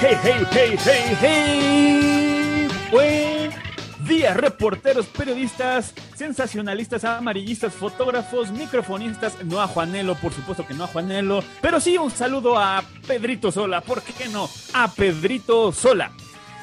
[0.00, 2.68] Hey, hey, hey, hey, hey.
[2.92, 3.50] Buen
[4.06, 9.42] día, reporteros, periodistas, sensacionalistas, amarillistas, fotógrafos, microfonistas.
[9.44, 13.50] No a Juanelo, por supuesto que no a Juanelo, pero sí un saludo a Pedrito
[13.50, 13.80] Sola.
[13.80, 14.48] ¿Por qué no?
[14.72, 16.12] A Pedrito Sola.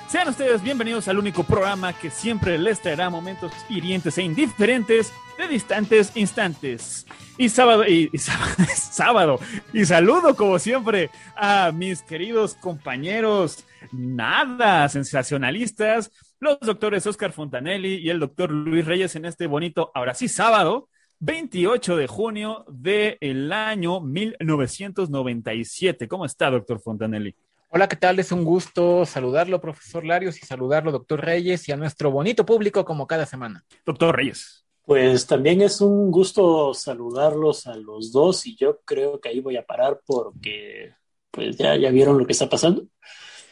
[0.07, 5.47] Sean ustedes bienvenidos al único programa que siempre les traerá momentos hirientes e indiferentes de
[5.49, 7.05] distantes instantes.
[7.37, 9.37] Y sábado, y, y sábado, sábado,
[9.73, 18.09] y saludo como siempre a mis queridos compañeros, nada sensacionalistas, los doctores Oscar Fontanelli y
[18.09, 20.87] el doctor Luis Reyes en este bonito, ahora sí, sábado,
[21.19, 26.07] 28 de junio del año 1997.
[26.07, 27.35] ¿Cómo está, doctor Fontanelli?
[27.69, 28.17] Hola, ¿qué tal?
[28.19, 32.85] Es un gusto saludarlo, profesor Larios, y saludarlo, doctor Reyes, y a nuestro bonito público
[32.85, 33.65] como cada semana.
[33.85, 34.64] Doctor Reyes.
[34.85, 39.57] Pues también es un gusto saludarlos a los dos y yo creo que ahí voy
[39.57, 40.93] a parar porque
[41.31, 42.83] pues ya, ya vieron lo que está pasando.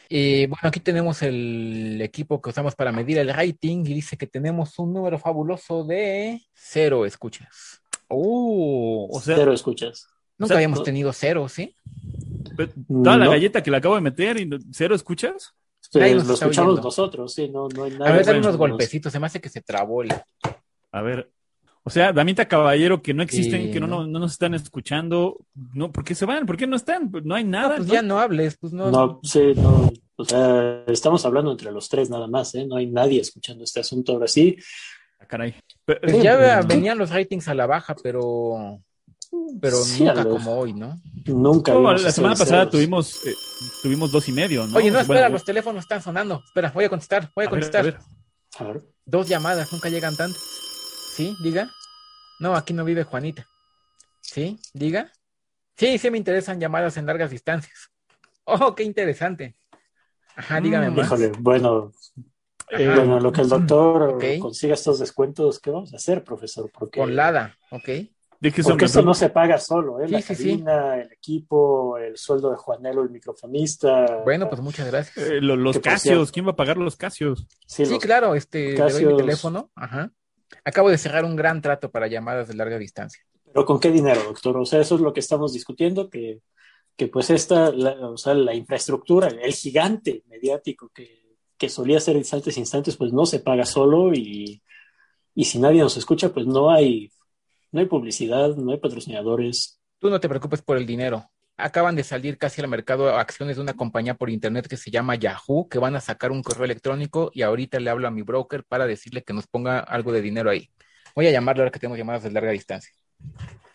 [0.08, 4.26] Y bueno, aquí tenemos el equipo que usamos para medir el rating y dice que
[4.26, 7.80] tenemos un número fabuloso de cero escuchas.
[8.08, 10.06] Oh, o sea, Cero escuchas.
[10.38, 11.74] Nunca O sea, habíamos no- tenido cero, ¿sí?
[12.56, 13.30] toda la No.
[13.32, 15.52] galleta que le acabo de meter y cero escuchas.
[15.92, 16.82] Pues, lo escuchamos oyendo.
[16.82, 18.10] nosotros, sí, no, no hay nada.
[18.10, 20.12] A ver, dale bueno, unos golpecitos, se me hace que se trabó el...
[20.94, 21.30] A ver.
[21.82, 24.00] O sea, Damita Caballero, que no existen, Sí, que no, no.
[24.02, 25.36] no, no nos están escuchando.
[25.74, 26.46] No, ¿por qué se van?
[26.46, 27.10] ¿Por qué no están?
[27.24, 27.70] No hay nada.
[27.70, 27.92] No, pues ¿no?
[27.94, 28.90] ya no hables, pues no.
[28.90, 29.90] No, sí, no.
[30.16, 32.64] O sea, estamos hablando entre los tres nada más, ¿eh?
[32.64, 34.56] No hay nadie escuchando este asunto ahora sí.
[35.18, 35.54] Ah, caray.
[35.84, 38.80] Pero- Pues Sí, ya pues, venían los ratings a la baja, pero...
[39.60, 41.00] Pero Sí, nunca como hoy, ¿no?
[41.26, 41.74] Nunca.
[41.74, 43.34] No, la semana pasada tuvimos, eh,
[43.82, 44.76] tuvimos dos y medio, ¿no?
[44.78, 46.40] Oye, no, espera, Bueno, los teléfonos están sonando.
[46.46, 47.80] Espera, voy a contestar, voy a a ver, contestar.
[47.80, 47.98] a ver.
[48.60, 48.82] A ver.
[49.04, 50.40] Dos llamadas, nunca llegan tantas.
[51.14, 51.36] ¿Sí?
[51.40, 51.70] Diga.
[52.40, 53.46] No, aquí no vive Juanita.
[54.20, 54.58] ¿Sí?
[54.72, 55.12] Diga.
[55.76, 57.90] Sí, sí me interesan llamadas en largas distancias.
[58.46, 59.56] Oh, qué interesante.
[60.36, 61.06] Ajá, dígame Mm, más.
[61.06, 61.92] Híjole, bueno,
[62.68, 66.70] Eh, bueno, lo que el doctor consiga estos descuentos, ¿qué vamos a hacer, profesor?
[66.70, 67.88] Porque, Con Lada, ¿ok?
[68.62, 70.08] porque esto no se paga solo, ¿eh?
[70.08, 74.22] Sí, La sí, el equipo, el sueldo de Juanelo, el microfonista.
[74.24, 75.16] Bueno, pues muchas gracias.
[75.16, 77.46] Eh, lo- los casios, ¿quién va a pagar los casios?
[77.66, 79.16] Sí, Sí, los- claro, este, le doy mi Casios.
[79.16, 79.70] teléfono.
[79.74, 80.10] Ajá.
[80.64, 83.22] Acabo de cerrar un gran trato para llamadas de larga distancia.
[83.44, 84.56] Pero ¿con qué dinero, doctor?
[84.56, 86.40] O sea, eso es lo que estamos discutiendo, que,
[86.96, 92.16] que pues esta, la, o sea, la infraestructura, el gigante mediático que, que solía ser
[92.16, 94.62] instantes instantes, pues no se paga solo y,
[95.34, 97.10] y si nadie nos escucha, pues no hay,
[97.72, 99.80] no hay publicidad, no hay patrocinadores.
[99.98, 101.30] Tú no te preocupes por el dinero.
[101.56, 105.14] Acaban de salir casi al mercado acciones de una compañía por internet que se llama
[105.14, 108.64] Yahoo, que van a sacar un correo electrónico y ahorita le hablo a mi broker
[108.64, 110.68] para decirle que nos ponga algo de dinero ahí.
[111.14, 112.92] Voy a llamarle ahora que tenemos llamadas de larga distancia.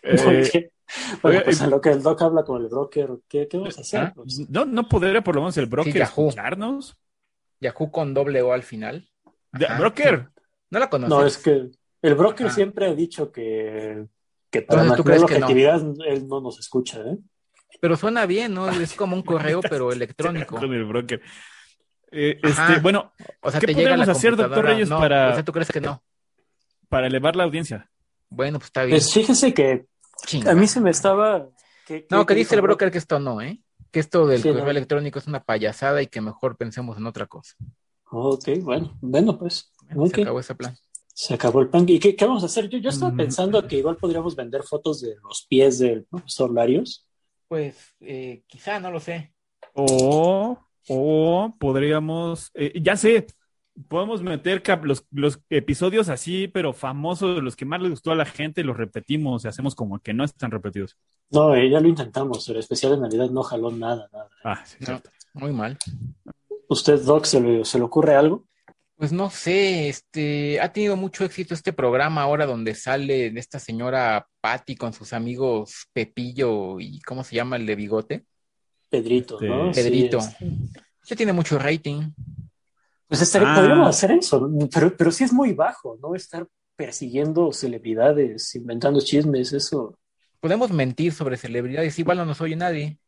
[0.02, 0.70] Eh,
[1.22, 3.78] bueno, oye, pues a lo que el doc habla con el broker, ¿qué, qué vamos
[3.78, 4.00] a hacer?
[4.00, 4.12] ¿Ah?
[4.14, 6.28] Pues, no, no podría por lo menos el broker Sí, Yahoo.
[6.28, 6.98] escucharnos.
[7.60, 9.08] Yahoo con doble O al final.
[9.52, 9.78] Ajá.
[9.78, 10.28] broker.
[10.70, 11.10] ¿No la conoces?
[11.10, 11.70] no, es que
[12.02, 12.54] el broker Ajá.
[12.54, 14.06] siempre ha dicho que,
[14.50, 15.46] que para Entonces, ¿tú mantener la crees que no?
[15.46, 17.16] objetividad él no nos escucha, ¿eh?
[17.80, 18.68] Pero suena bien, ¿no?
[18.90, 20.56] Es como un correo, pero electrónico.
[20.56, 21.20] Con el broker.
[22.12, 24.64] Eh, este, bueno, O sea, ¿Qué podríamos hacer, doctor.
[24.64, 26.02] Reyes, No, para- O sea, ¿tú crees que no?
[26.88, 27.88] para elevar la audiencia.
[28.28, 28.96] Bueno, pues está bien.
[28.98, 29.86] Pues fíjense que
[30.26, 30.50] Chinga.
[30.50, 31.46] a mí se me estaba...
[31.86, 33.60] ¿qué- No, qué- que qué dice el broker que esto no, ¿eh?
[33.92, 34.70] Que esto del Sí, correo no.
[34.70, 37.54] electrónico es una payasada y que mejor pensemos en otra cosa.
[38.10, 39.72] Ok, bueno, bueno, pues.
[40.12, 40.76] Se acabó ese plan.
[41.14, 41.84] Se acabó el plan.
[41.88, 42.68] ¿Y qué, qué vamos a hacer?
[42.68, 43.16] Yo, yo estaba Mm.
[43.16, 47.06] pensando que igual podríamos vender fotos de los pies del profesor Larios.
[47.50, 49.34] Pues eh, quizá, no lo sé.
[49.74, 50.56] O,
[50.88, 53.26] o podríamos, eh, ya sé,
[53.88, 58.14] podemos meter cap- los, los episodios así, pero famosos, los que más les gustó a
[58.14, 60.96] la gente, los repetimos y hacemos como que no están repetidos.
[61.32, 62.48] No, eh, ya lo intentamos.
[62.48, 64.28] El especial de Navidad no jaló nada, nada.
[64.44, 65.02] Ah, sí, No,
[65.34, 65.76] muy mal.
[66.68, 68.44] ¿Usted, Doc, se le, se le ocurre algo?
[69.00, 74.26] Pues no sé, este, ha tenido mucho éxito este programa ahora donde sale esta señora
[74.42, 78.26] Patty con sus amigos Pepillo y ¿cómo se llama el de bigote?
[78.90, 79.70] Pedrito, ¿no?
[79.70, 80.18] Este, Sí, Pedrito.
[80.18, 80.46] este.
[81.06, 82.10] Ya tiene mucho rating.
[83.08, 83.56] Pues estaría- Ah.
[83.56, 86.14] podríamos hacer eso, pero, pero sí es muy bajo, ¿no?
[86.14, 86.46] Estar
[86.76, 89.98] persiguiendo celebridades, inventando chismes, eso.
[90.40, 92.98] Podemos mentir sobre celebridades, igual no nos oye nadie.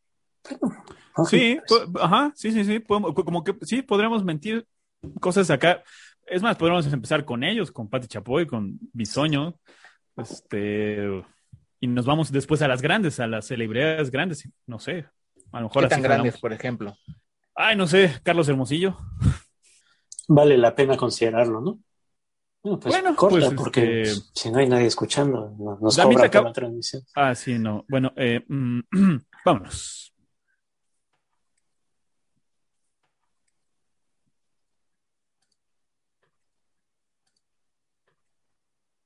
[1.29, 1.59] Sí,
[2.01, 4.65] ajá, sí, sí, sí, como que sí, podríamos mentir
[5.19, 5.83] cosas acá.
[6.25, 9.59] Es más, podríamos empezar con ellos, con Pati Chapoy, con Bisoño,
[10.17, 11.23] este,
[11.79, 15.05] y nos vamos después a las grandes, a las celebridades grandes, no sé,
[15.51, 16.95] a lo mejor ¿Qué tan grandes, por ejemplo?
[17.55, 18.97] Ay, no sé, Carlos Hermosillo.
[20.27, 21.79] Vale la pena considerarlo, ¿no?
[22.63, 26.03] Bueno, pues Bueno, corta, pues, porque este- si no hay nadie escuchando, no- nos Damita
[26.03, 27.03] cobra por acaba- la transmisión.
[27.13, 27.83] Ah, sí, no.
[27.89, 28.79] Bueno, eh, mm,
[29.45, 30.12] vámonos.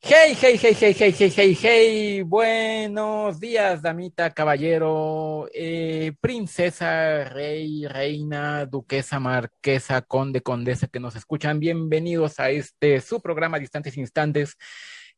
[0.10, 7.86] Hey, hey, hey, hey, hey, hey, hey, hey, buenos días, damita, caballero, eh, princesa, rey,
[7.86, 11.60] reina, duquesa, marquesa, conde, condesa que nos escuchan.
[11.60, 14.56] Bienvenidos a este su programa Distantes Instantes,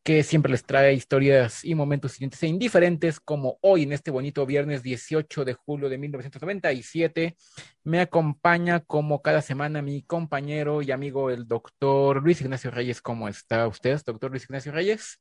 [0.04, 4.46] que siempre les trae historias y momentos siguientes e indiferentes, como hoy en este bonito
[4.46, 7.36] viernes 18 de julio de 1997.
[7.84, 13.02] Me acompaña como cada semana mi compañero y amigo el doctor Luis Ignacio Reyes.
[13.02, 15.20] ¿Cómo está usted, doctor Luis Ignacio Reyes?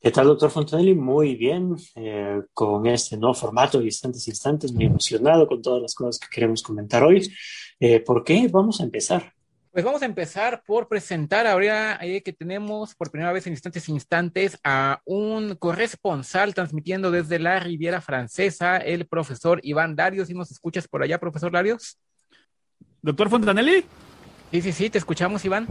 [0.00, 0.96] ¿Qué tal, doctor Fontanelli?
[0.96, 5.94] Muy bien, eh, con este nuevo formato de Instantes Instantes, muy emocionado con todas las
[5.94, 7.32] cosas que queremos comentar hoy.
[7.78, 8.48] Eh, ¿Por qué?
[8.50, 9.32] Vamos a empezar.
[9.72, 13.88] Pues vamos a empezar por presentar ahora eh, que tenemos por primera vez en instantes
[13.88, 20.28] instantes a un corresponsal transmitiendo desde la Riviera Francesa, el profesor Iván Darius.
[20.28, 21.96] ¿Sí nos escuchas por allá, profesor Darius?
[23.00, 23.86] Doctor Fontanelli.
[24.50, 25.66] Sí, sí, sí, te escuchamos, Iván.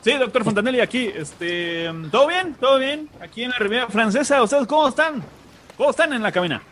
[0.00, 1.10] Sí, doctor Fontanelli, aquí.
[1.12, 2.54] Este, ¿todo bien?
[2.54, 3.08] ¿Todo bien?
[3.20, 4.40] Aquí en la Riviera Francesa.
[4.40, 5.24] ¿Ustedes cómo están?
[5.76, 6.62] ¿Cómo están en la cabina?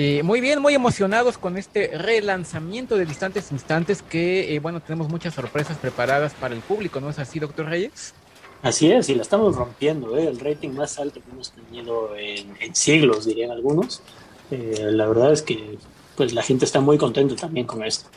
[0.00, 5.08] Eh, muy bien, muy emocionados con este relanzamiento de Distantes Instantes que, eh, bueno, tenemos
[5.08, 8.14] muchas sorpresas preparadas para el público, ¿no es así, doctor Reyes?
[8.62, 10.28] Así es, y la estamos rompiendo, ¿eh?
[10.28, 14.00] el rating más alto que hemos tenido en, en siglos, dirían algunos.
[14.52, 15.78] Eh, la verdad es que
[16.14, 18.08] pues la gente está muy contenta también con esto.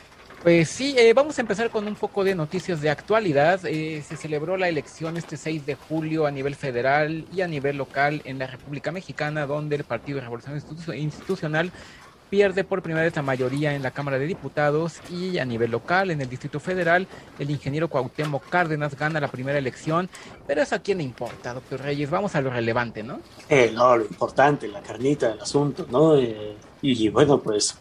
[0.42, 3.60] Pues sí, eh, vamos a empezar con un poco de noticias de actualidad.
[3.64, 7.76] Eh, se celebró la elección este 6 de julio a nivel federal y a nivel
[7.76, 11.70] local en la República Mexicana, donde el Partido de Revolución Institu- Institucional
[12.28, 16.10] pierde por primera vez la mayoría en la Cámara de Diputados y a nivel local,
[16.10, 17.06] en el Distrito Federal,
[17.38, 20.08] el ingeniero Cuauhtémoc Cárdenas gana la primera elección.
[20.46, 22.10] Pero eso a quién le importa, doctor Reyes.
[22.10, 23.20] Vamos a lo relevante, ¿no?
[23.48, 26.16] Eh, no, lo importante, la carnita del asunto, ¿no?
[26.16, 27.76] Eh, y, bueno, pues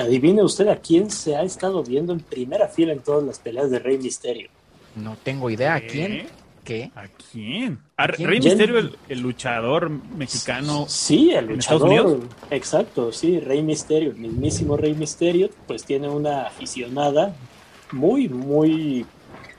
[0.00, 3.70] adivine usted a quién se ha estado viendo en primera fila en todas las peleas
[3.70, 4.48] de Rey Misterio.
[4.96, 6.26] No tengo idea a quién.
[6.64, 6.90] ¿Qué?
[6.94, 7.78] ¿A quién?
[7.96, 8.28] ¿A quién?
[8.28, 8.40] Rey.
[8.40, 10.86] Misterio, el, el luchador mexicano.
[10.88, 12.20] Sí, el ¿En Estados luchador.
[12.50, 17.34] Exacto, sí, Rey Misterio, el mismísimo Rey Misterio, pues tiene una aficionada
[17.92, 19.04] muy, muy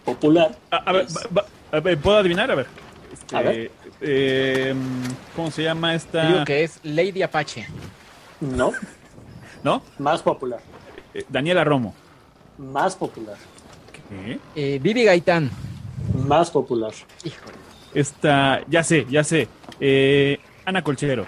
[0.03, 0.57] popular.
[0.71, 1.45] A, a ver, Es- va- va-
[1.77, 2.49] a ver, ¿puedo adivinar?
[2.49, 2.67] A ver.
[3.13, 3.71] Este, A ver.
[4.01, 4.73] eh,
[5.35, 6.43] ¿Cómo se llama Digo esta?
[6.45, 7.67] que es Lady Apache.
[8.41, 8.71] No,
[9.65, 9.81] ¿No?
[9.97, 10.59] más popular,
[11.15, 11.95] Eh, Daniela Romo.
[12.59, 13.35] más popular,
[13.91, 14.39] ¿Qué?
[14.55, 15.49] Eh, Vivi Gaitán.
[16.27, 16.91] más popular.
[17.23, 17.57] Híjole.
[17.95, 19.47] Esta, ya sé, ya sé.
[19.79, 21.25] Eh, Ana Colchero.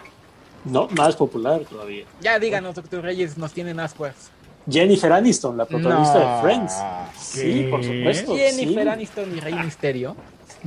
[0.66, 2.06] No, más popular todavía.
[2.22, 4.30] Ya díganos, doctor Reyes, nos tienen ascuas.
[4.70, 6.36] Jennifer Aniston, la protagonista No.
[6.36, 6.74] de Friends.
[7.18, 8.36] Sí, por supuesto.
[8.36, 8.90] Jennifer sí.
[8.90, 10.16] Aniston y Rey Misterio.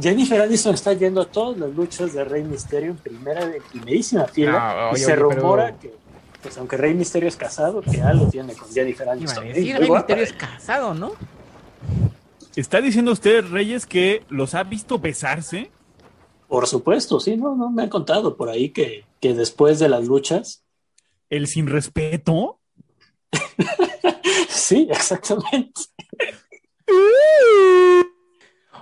[0.01, 4.25] Jennifer Aniston está yendo a todas las luchas de Rey Misterio en primera, en primerísima
[4.25, 4.89] fila.
[4.91, 6.00] No, y se oye, rumora pero- que,
[6.43, 9.45] pues aunque Rey Misterio es casado, que algo tiene con Jennifer Aniston.
[9.45, 11.13] Muy Rey guapa Misterio es casado, ¿no?
[12.57, 15.71] ¿Está diciendo usted, Reyes, que los ha visto besarse?
[16.49, 20.05] Por supuesto, sí, no, no me han contado por ahí que, que después de las
[20.07, 20.65] luchas,
[21.31, 22.59] ¿El sin respeto?
[24.49, 25.81] sí, exactamente.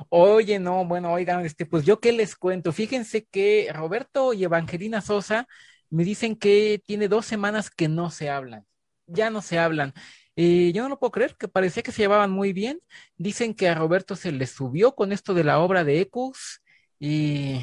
[0.08, 2.72] Oye, no, bueno, oigan, este, pues yo qué les cuento.
[2.72, 5.46] Fíjense que Roberto y Evangelina Sosa
[5.90, 8.66] me dicen que tiene dos semanas que no se hablan.
[9.06, 9.94] Ya no se hablan.
[10.36, 12.80] Eh, yo no lo puedo creer, que parecía que se llevaban muy bien.
[13.16, 16.62] Dicen que a Roberto se le subió con esto de la obra de Ecus.
[17.00, 17.60] ¿Y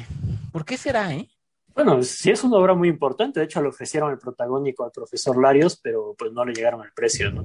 [0.52, 1.30] por qué será, eh?
[1.74, 3.40] Bueno, sí es una obra muy importante.
[3.40, 6.92] De hecho, le ofrecieron el protagónico al profesor Larios, pero pues no le llegaron al
[6.92, 7.42] precio, ¿no?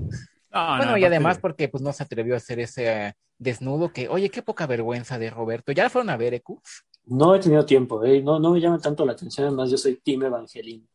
[0.52, 3.94] No, Bueno, no, y además porque pues no se atrevió a hacer ese eh, desnudo
[3.94, 5.72] que, oye, qué poca vergüenza de Roberto.
[5.72, 6.86] ¿Ya fueron a ver Ecus?
[7.06, 8.22] No he tenido tiempo, ¿eh?
[8.22, 9.48] no, no me llama tanto la atención.
[9.48, 10.88] Además, yo soy Team Evangelín.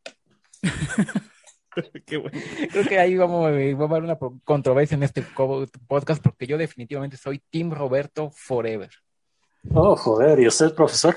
[2.06, 2.38] Qué bueno.
[2.70, 5.22] Creo que ahí vamos, eh, va a haber una controversia en este
[5.86, 8.90] podcast porque yo definitivamente soy Team Roberto Forever.
[9.74, 11.16] Oh, joder, ¿y usted, profesor?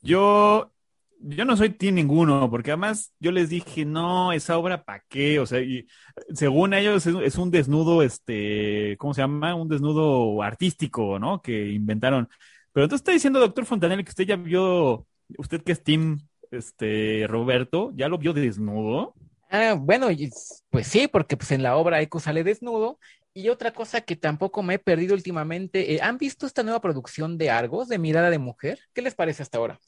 [0.00, 0.70] Yo,
[1.18, 5.40] yo no soy team ninguno, porque además yo les dije, no, esa obra para qué,
[5.40, 5.86] o sea, y
[6.32, 9.54] según ellos es, es un desnudo, este, ¿cómo se llama?
[9.54, 11.42] Un desnudo artístico, ¿no?
[11.42, 12.28] Que inventaron.
[12.74, 15.06] Pero entonces está diciendo, doctor Fontanelli, que usted ya vio,
[15.38, 16.18] usted que es team,
[16.50, 19.14] este, Roberto, ¿ya lo vio desnudo?
[19.48, 20.28] Ah, bueno, y-
[20.70, 22.98] pues sí, porque pues en la obra Echo sale desnudo.
[23.32, 27.38] Y otra cosa que tampoco me he perdido últimamente, eh, ¿han visto esta nueva producción
[27.38, 28.80] de Argos, de Mirada de Mujer?
[28.92, 29.78] ¿Qué les parece hasta ahora?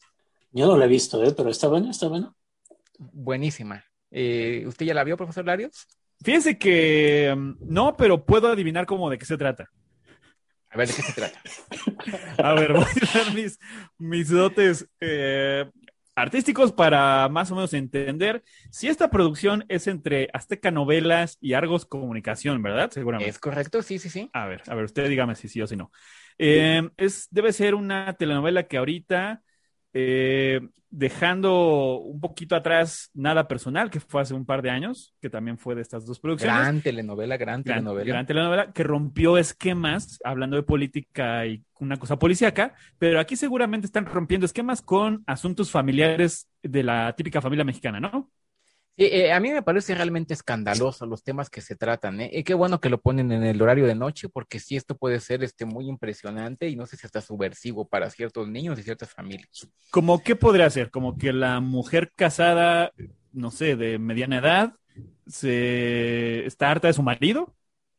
[0.52, 1.34] Yo no lo he visto, ¿eh?
[1.36, 2.36] pero está bueno, está bueno.
[2.98, 3.84] Buenísima.
[4.12, 5.86] Eh, ¿usted ya la vio, profesor Larios?
[6.22, 9.68] Fíjense que mm, no, pero puedo adivinar cómo de qué se trata.
[10.70, 11.40] A ver, ¿de qué se trata?
[12.42, 13.58] A ver, voy a usar mis,
[13.98, 15.64] mis dotes eh,
[16.14, 21.86] artísticos para más o menos entender si esta producción es entre Azteca Novelas y Argos
[21.86, 22.90] Comunicación, ¿verdad?
[22.90, 23.30] Seguramente.
[23.30, 23.82] ¿Es correcto?
[23.82, 24.30] Sí, sí, sí.
[24.32, 25.92] A ver, a ver, usted dígame si sí o si no.
[26.38, 29.42] Eh, es, debe ser una telenovela que ahorita,
[29.98, 30.60] eh,
[30.90, 35.56] dejando un poquito atrás Nada Personal, que fue hace un par de años, que también
[35.56, 36.58] fue de estas dos producciones.
[36.58, 38.04] Gran telenovela, gran Gran, telenovela.
[38.06, 43.86] gran telenovela que rompió esquemas hablando de política y una cosa policíaca, pero aquí seguramente
[43.86, 48.30] están rompiendo esquemas con asuntos familiares de la típica familia mexicana, ¿no?
[48.98, 52.30] Eh, a mí me parece realmente escandaloso los temas que se tratan, ¿eh?
[52.32, 55.20] Y qué bueno que lo ponen en el horario de noche, porque sí, esto puede
[55.20, 59.10] ser este, muy impresionante y no sé si hasta subversivo para ciertos niños y ciertas
[59.10, 59.68] familias.
[59.90, 62.92] Como qué podría ser, como que la mujer casada,
[63.32, 64.72] no sé, de mediana edad,
[65.26, 67.54] se está harta de su marido.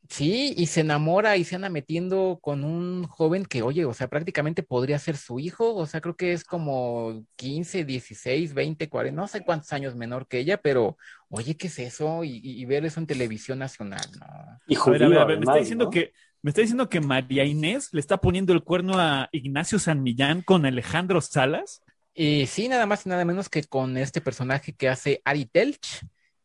[0.09, 4.07] Sí, y se enamora y se anda metiendo con un joven que, oye, o sea,
[4.07, 9.21] prácticamente podría ser su hijo, o sea, creo que es como 15, 16, 20, 40,
[9.21, 10.97] no sé cuántos años menor que ella, pero,
[11.29, 12.23] oye, ¿qué es eso?
[12.23, 14.25] Y, y- ver eso en televisión nacional, ¿no?
[14.65, 15.91] Y A judío, ver, a ver, a ver, me está diciendo ¿no?
[15.91, 20.03] que me está diciendo que María Inés le está poniendo el cuerno a Ignacio San
[20.03, 21.81] Millán con Alejandro Salas.
[22.13, 26.01] Y sí, nada más y nada menos que con este personaje que hace Ari Telch,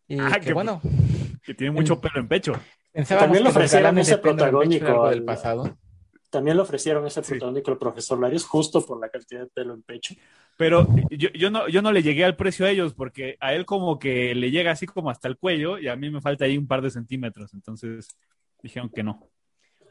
[0.06, 0.80] y Ah, que qué bueno,
[1.42, 2.52] que tiene mucho pelo en pecho.
[2.92, 5.78] Pensábamos También los ofrecieron ese protagónico del pasado.
[6.30, 7.32] También le ofrecieron ese Sí.
[7.32, 10.14] protagónico al profesor Larios justo por la cantidad de pelo en pecho.
[10.56, 13.66] Pero yo, yo no, yo no le llegué al precio a ellos porque a él
[13.66, 16.56] como que le llega así como hasta el cuello y a mí me falta ahí
[16.56, 17.52] un par de centímetros.
[17.52, 18.08] Entonces
[18.62, 19.28] dijeron que no.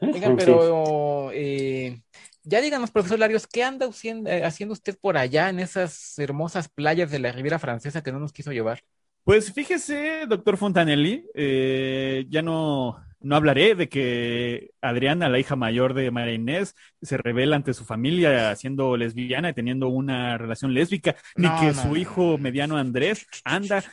[0.00, 0.10] ¿eh?
[0.12, 2.02] Oigan, pero eh,
[2.42, 6.68] ya díganos, profesor Larios, ¿qué anda haciendo, eh, haciendo usted por allá en esas hermosas
[6.68, 8.82] playas de la Riviera Francesa que no nos quiso llevar?
[9.24, 15.94] Pues fíjese, doctor Fontanelli, eh, ya no, no hablaré de que Adriana, la hija mayor
[15.94, 21.14] de María Inés, se revela ante su familia siendo lesbiana y teniendo una relación lésbica,
[21.36, 21.96] ni No, que no, su no.
[21.96, 23.84] hijo mediano Andrés anda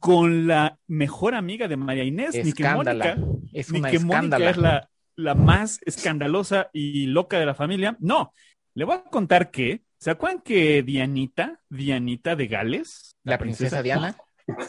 [0.00, 2.64] con la mejor amiga de María Inés, ni que.
[2.68, 3.16] Mónica,
[3.52, 7.96] Es ni que Mónica es la, la más escandalosa y loca de la familia.
[8.00, 8.32] No,
[8.74, 14.16] le voy a contar que, ¿se acuerdan que Dianita, Dianita de Gales, La princesa Diana,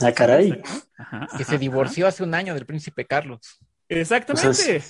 [0.01, 0.61] Ah, caray.
[0.97, 3.59] Ajá, que ajá, se divorció hace un año del príncipe Carlos.
[3.89, 4.49] Exactamente.
[4.49, 4.81] O sea,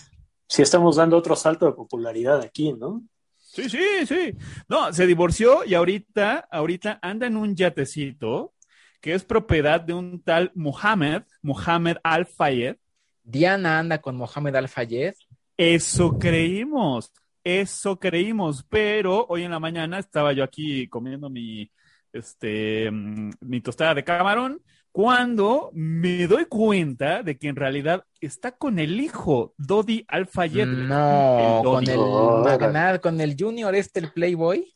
[0.47, 3.03] Sí estamos dando otro salto de popularidad aquí, ¿no?
[3.37, 4.35] Sí, sí, sí.
[4.67, 8.53] No, se divorció y ahorita, ahorita anda en un yatecito
[9.01, 12.75] que es propiedad de un tal Mohammed, Mohammed Al Fayed.
[13.23, 15.13] Diana anda con Mohamed Al-Fayed.
[15.57, 17.11] Eso creímos,
[17.43, 21.71] eso creímos, pero hoy en la mañana estaba yo aquí comiendo mi,
[22.11, 24.61] este, mm, mi tostada de camarón
[24.93, 30.67] cuando me doy cuenta de que en realidad está con el hijo, Dodi Al Fayed.
[30.67, 31.91] No, El con Dodi.
[31.91, 34.71] el magnate, con el Junior este, el Playboy.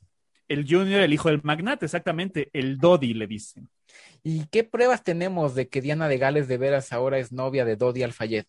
[0.47, 3.69] El Junior, el hijo del magnate, exactamente, el Dodi le dicen.
[4.24, 7.75] ¿Y qué pruebas tenemos de que Diana de Gales de veras ahora es novia de
[7.75, 8.45] Dodi Al-Fayed?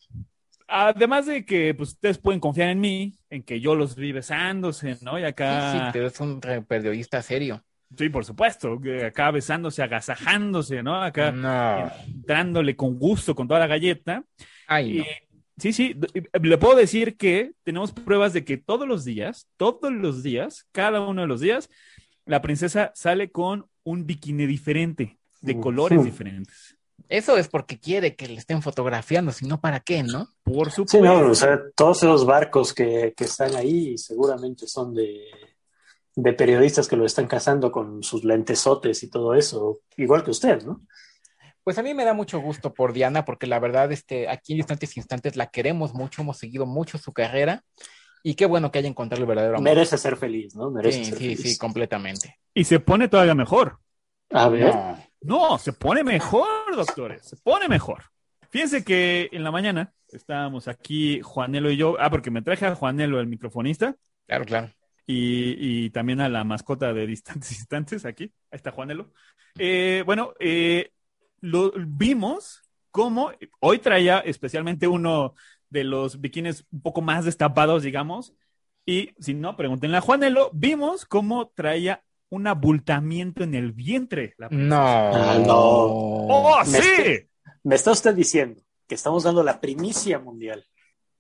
[0.69, 4.97] Además de que pues, ustedes pueden confiar en mí, en que yo los vi besándose,
[5.03, 5.19] ¿no?
[5.19, 7.63] Y Sí, sí, acá, pero es un periodista serio.
[7.97, 11.03] Sí, por supuesto, acá besándose, agasajándose, ¿no?
[11.03, 11.91] Acá No.
[12.07, 14.25] dándole con gusto con toda la galleta.
[14.67, 15.05] Ay, no.
[15.59, 19.91] Sí, sí, d- le puedo decir que tenemos pruebas de que todos los días, todos
[19.93, 21.69] los días, cada uno de los días,
[22.27, 26.77] la princesa sale con un bikini diferente, de colores diferentes.
[27.09, 30.29] Eso es porque quiere que le estén fotografiando, si no, ¿para qué, no?
[30.45, 31.01] Por Sí, supuesto.
[31.05, 35.23] no, o sea, todos esos barcos que, que están ahí seguramente son de,
[36.21, 40.63] de periodistas que lo están cazando con sus lentesotes y todo eso, igual que usted,
[40.65, 40.81] ¿no?
[41.63, 44.59] Pues a mí me da mucho gusto por Diana, porque la verdad, este, aquí en
[44.59, 47.63] instantes instantes la queremos mucho, hemos seguido mucho su carrera,
[48.25, 49.63] y qué bueno que haya encontrado el verdadero amor.
[49.65, 50.73] Merece ser feliz, ¿no?
[50.73, 51.53] Merece Sí, ser sí, feliz.
[51.53, 52.37] sí, completamente.
[52.53, 53.79] Y se pone todavía mejor.
[54.31, 54.99] A ver, No.
[55.21, 58.05] No, se pone mejor, doctores, se pone mejor.
[58.51, 62.75] Fíjense que en la mañana estábamos aquí, Juanelo y yo, ah, porque me traje a
[62.75, 63.95] Juanelo, el microfonista,
[64.27, 64.69] Claro, claro.
[65.11, 69.11] Y, y también a la mascota de Distantes Instantes, aquí, ahí está Juanelo.
[69.59, 70.93] Eh, bueno, eh,
[71.41, 75.35] lo vimos como hoy traía especialmente uno
[75.71, 78.35] de los bikinis un poco más destapados, digamos,
[78.85, 84.35] y si no, pregúntenle a Juanelo, vimos cómo traía un abultamiento en el vientre.
[84.37, 84.77] la No.
[84.77, 85.55] Ah, no.
[85.55, 87.29] ¡Oh, Me sí!
[87.65, 90.65] ¿Me está usted diciendo que estamos dando la primicia mundial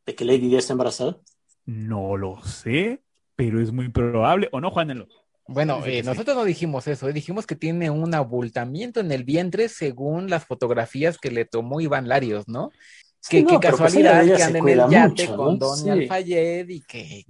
[0.04, 1.18] de que Lady Di está embarazada?
[1.64, 3.02] No lo sé,
[3.38, 4.48] pero es muy probable.
[4.50, 5.06] ¿O no, Juanelo?
[5.46, 6.06] Bueno, eh, sí.
[6.06, 10.44] nosotros no dijimos eso, eh, dijimos que tiene un abultamiento en el vientre según las
[10.44, 12.72] fotografías que le tomó Iván Larios, ¿no?
[13.20, 15.76] Sí, Qué, no, qué pero pues casualidad que se anda en el yate mucho, con
[15.78, 15.88] Sí.
[15.88, 17.24] Alfayed y que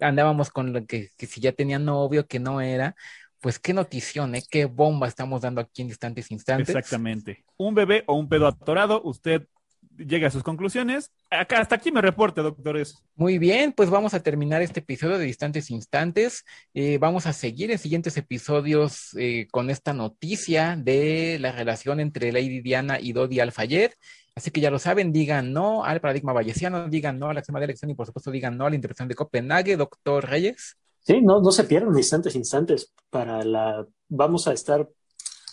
[0.00, 2.94] andábamos con lo que, que si ya tenía novio, que no era.
[3.40, 4.42] Pues qué notición, ¿eh?
[4.48, 6.68] Qué bomba estamos dando aquí en distantes instantes.
[6.68, 7.44] Exactamente.
[7.56, 9.48] Un bebé o un pedo atorado, usted
[9.96, 11.10] llega a sus conclusiones.
[11.30, 13.02] Acá, hasta aquí me reporte, doctores.
[13.16, 16.44] Muy bien, pues vamos a terminar este episodio de Distantes Instantes.
[16.74, 22.32] Eh, vamos a seguir en siguientes episodios eh, con esta noticia de la relación entre
[22.32, 23.92] Lady Diana y Dodi Alfayed.
[24.36, 27.60] Así que ya lo saben, digan no al paradigma bayesiano, digan no a la extrema
[27.60, 30.76] de elección y por supuesto digan no a la interpretación de Copenhague, doctor Reyes.
[31.00, 33.86] Sí, no, no se pierdan instantes, instantes para la...
[34.08, 34.88] Vamos a estar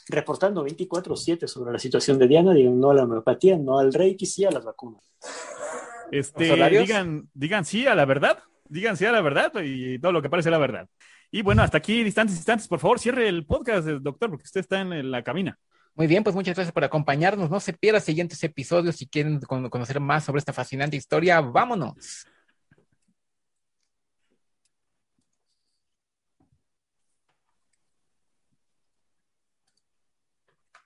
[0.09, 4.25] reportando 24/7 sobre la situación de Diana, digan no a la homeopatía, no al reiki,
[4.25, 5.13] sí a las vacunas.
[6.11, 10.21] Este, digan, digan sí a la verdad, digan sí a la verdad y todo lo
[10.21, 10.87] que parece la verdad.
[11.31, 14.59] Y bueno, hasta aquí, distantes, instantes, por favor, cierre el podcast, eh, doctor, porque usted
[14.59, 15.57] está en la cabina.
[15.95, 17.49] Muy bien, pues muchas gracias por acompañarnos.
[17.49, 21.39] No se pierdan siguientes episodios si quieren con- conocer más sobre esta fascinante historia.
[21.41, 22.25] Vámonos.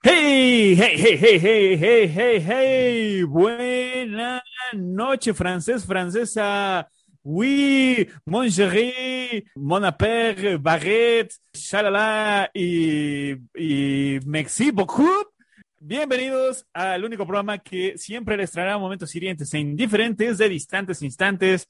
[0.07, 4.43] Hey, hey, hey, hey, hey, hey, hey, hey, buena
[4.73, 6.87] noche, francés, francesa.
[7.23, 15.25] Oui, mon chéri, mon père, Barrette, shalala y, y merci beaucoup.
[15.79, 21.67] Bienvenidos al único programa que siempre les traerá momentos hirientes e indiferentes de distantes instantes.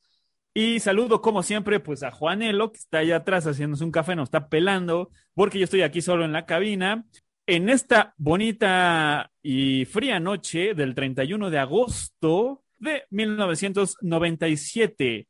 [0.53, 4.27] Y saludo, como siempre, pues a Juanelo, que está allá atrás haciéndose un café, nos
[4.27, 7.05] está pelando, porque yo estoy aquí solo en la cabina.
[7.47, 15.27] En esta bonita y fría noche del 31 de agosto de 1997.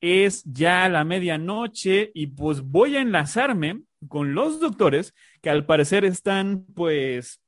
[0.00, 6.04] Es ya la medianoche y pues voy a enlazarme con los doctores que al parecer
[6.04, 7.40] están pues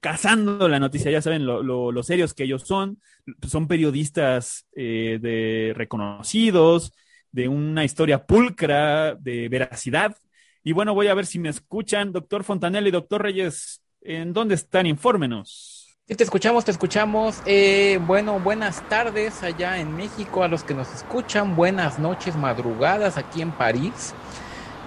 [0.00, 3.00] cazando la noticia, ya saben lo, serios que ellos son,
[3.46, 6.94] son periodistas eh, de reconocidos,
[7.30, 10.16] de una historia pulcra, de veracidad.
[10.62, 14.54] Y bueno, voy a ver si me escuchan, doctor Fontanelli y doctor Reyes, ¿en dónde
[14.54, 14.86] están?
[14.86, 15.98] Infórmenos.
[16.06, 17.40] Sí, te escuchamos, te escuchamos.
[17.46, 21.54] Eh, bueno, buenas tardes allá en México a los que nos escuchan.
[21.54, 24.12] Buenas noches, madrugadas aquí en París.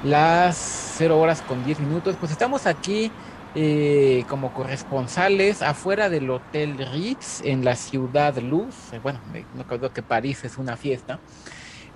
[0.03, 0.57] Las
[0.97, 2.17] 0 horas con 10 minutos.
[2.19, 3.11] Pues estamos aquí
[3.55, 8.91] eh, como corresponsales afuera del Hotel Ritz en la Ciudad Luz.
[8.91, 9.21] Eh, Bueno,
[9.53, 11.19] no creo que París es una fiesta.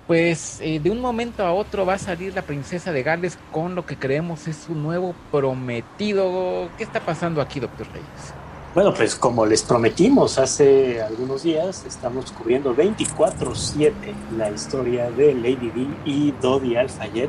[0.08, 3.74] Pues eh, de un momento a otro va a salir la princesa de Gales con
[3.74, 6.70] lo que creemos es su nuevo prometido.
[6.78, 8.32] ¿Qué está pasando aquí, doctor Reyes?
[8.74, 15.70] Bueno, pues como les prometimos hace algunos días, estamos cubriendo 24/7 la historia de Lady
[15.74, 17.28] Di y Dodi Al-Fayed.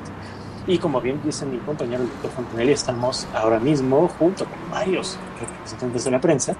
[0.66, 5.18] Y como bien dice mi compañero el doctor Fontanelli, estamos ahora mismo junto con varios
[5.38, 6.56] representantes de la prensa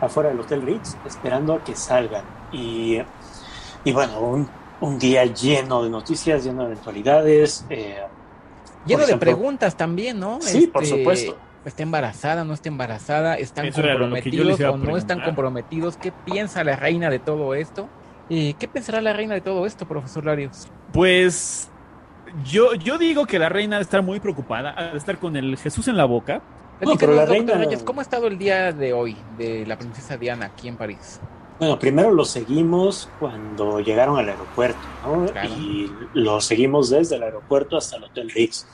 [0.00, 2.24] afuera del Hotel Ritz esperando a que salgan.
[2.52, 2.98] Y,
[3.82, 4.48] y bueno, un,
[4.80, 7.64] un día lleno de noticias, lleno de eventualidades.
[7.70, 7.98] eh,
[8.86, 10.38] Lleno de preguntas también, ¿no?
[10.40, 11.36] Sí, por supuesto.
[11.64, 13.34] ¿Está embarazada, no está embarazada?
[13.34, 15.96] ¿Están Eso comprometidos o no están comprometidos?
[15.96, 17.88] ¿Qué piensa la reina de todo esto?
[18.30, 20.68] Eh, ¿Qué pensará la reina de todo esto, profesor Larios?
[20.92, 21.68] Pues
[22.44, 25.34] yo, yo digo que la reina ha de estar muy preocupada, ha de estar con
[25.36, 26.40] el Jesús en la boca.
[26.78, 30.16] Platícanos, pero la reina- Reyes, ¿cómo ha estado el día de hoy de la princesa
[30.16, 31.20] Diana aquí en París?
[31.58, 35.24] Bueno, primero lo seguimos cuando llegaron al aeropuerto, ¿no?
[35.26, 35.48] Claro.
[35.48, 38.66] Y lo seguimos desde el aeropuerto hasta el Hotel Ritz.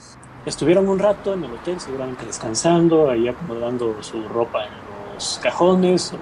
[0.45, 4.73] Estuvieron un rato en el hotel, seguramente descansando, ahí acomodando su ropa en
[5.14, 6.18] los cajones, o,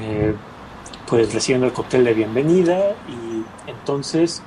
[0.00, 0.36] eh,
[1.08, 2.94] pues recibiendo el cóctel de bienvenida.
[3.08, 4.42] Y entonces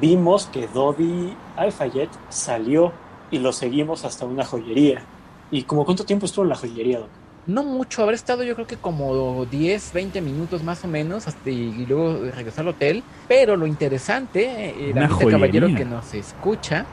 [0.00, 2.92] vimos que Dodi Al-Fayed salió
[3.32, 5.02] y lo seguimos hasta una joyería.
[5.50, 7.10] ¿Y como cuánto tiempo estuvo en la joyería, Doc?
[7.48, 11.48] No mucho, habrá estado yo creo que como 10, 20 minutos más o menos hasta,
[11.48, 13.02] y luego regresó al hotel.
[13.26, 14.92] Pero lo interesante, eh,
[15.30, 16.84] caballero que nos escucha,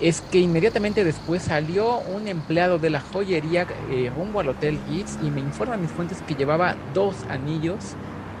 [0.00, 5.18] es que inmediatamente después salió un empleado de la joyería eh, rumbo al hotel Ritz
[5.22, 7.76] y me informan mis fuentes que llevaba dos anillos.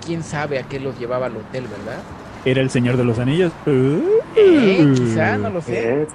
[0.06, 1.98] Quién sabe a qué los llevaba al hotel, ¿verdad?
[2.46, 3.52] Era el Señor de los Anillos.
[3.66, 6.06] Eh, quizá, no lo sé.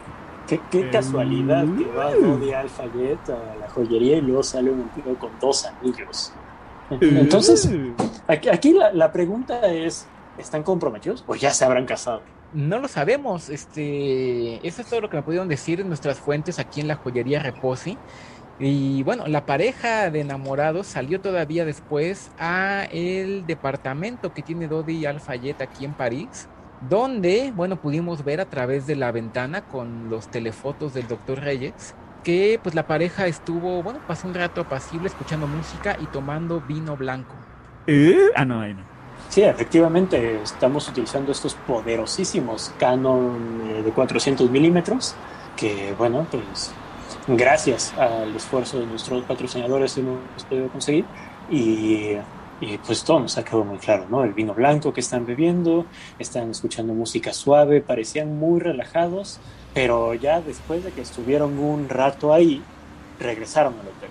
[0.50, 4.72] Eh, Qué, qué Eh, casualidad que va Dodi Al-Fayed a la joyería y luego sale
[4.72, 6.34] un tío con dos anillos.
[6.90, 7.70] Entonces,
[8.28, 12.22] aquí, aquí la, la pregunta es, ¿están comprometidos o ya se habrán casado?
[12.52, 13.50] No lo sabemos.
[13.50, 17.42] Este, eso es todo lo que me pudieron decir nuestras fuentes aquí en la joyería
[17.42, 17.98] Reposi.
[18.60, 25.06] Y bueno, la pareja de enamorados salió todavía después a el departamento que tiene Dodi
[25.08, 26.48] Alfayet aquí en París,
[26.90, 31.96] donde, bueno, pudimos ver a través de la ventana con los telefotos del doctor Reyes
[32.24, 36.96] que pues la pareja estuvo, bueno, pasó un rato apacible escuchando música y tomando vino
[36.96, 37.36] blanco.
[37.86, 38.30] ¿Eh?
[38.36, 38.82] Ah, no, ahí no.
[39.30, 45.16] Sí, efectivamente, estamos utilizando estos poderosísimos Canon eh, de 400 milímetros,
[45.58, 46.72] que bueno, pues
[47.28, 51.06] gracias al esfuerzo de nuestros patrocinadores hemos podido conseguir
[51.50, 52.18] y,
[52.62, 54.24] y, pues todo nos ha quedado muy claro, ¿no?
[54.24, 55.86] El vino blanco que están bebiendo,
[56.20, 59.40] están escuchando música suave, parecían muy relajados,
[59.74, 62.62] pero ya después de que estuvieron un rato ahí,
[63.20, 64.10] regresaron al hotel.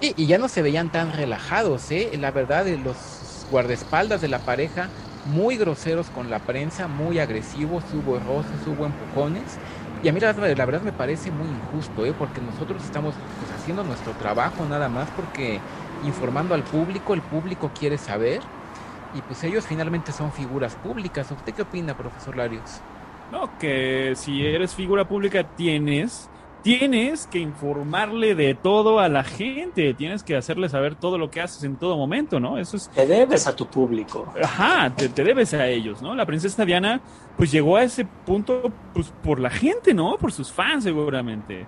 [0.00, 2.10] Y, y ya no se veían tan relajados, ¿eh?
[2.18, 4.90] La verdad, los guardaespaldas de la pareja,
[5.26, 9.58] muy groseros con la prensa, muy agresivos, hubo roces, hubo empujones.
[10.02, 12.12] Y a mí la, la verdad me parece muy injusto, ¿eh?
[12.12, 15.62] porque nosotros estamos pues, haciendo nuestro trabajo nada más porque
[16.04, 18.40] informando al público, el público quiere saber
[19.14, 21.30] y pues ellos finalmente son figuras públicas.
[21.30, 22.80] ¿Usted qué opina, profesor Larios?
[23.32, 26.30] No, que si eres figura pública tienes
[26.66, 31.40] tienes que informarle de todo a la gente, tienes que hacerle saber todo lo que
[31.40, 32.58] haces en todo momento, ¿no?
[32.58, 32.88] Eso es...
[32.88, 34.26] Te debes a tu público.
[34.42, 36.12] Ajá, te, te debes a ellos, ¿no?
[36.16, 37.00] La princesa Diana,
[37.36, 40.16] pues llegó a ese punto, pues por la gente, ¿no?
[40.18, 41.66] Por sus fans, seguramente.